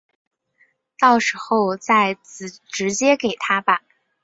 [0.97, 1.37] 到时
[1.79, 3.83] 再直接给他吧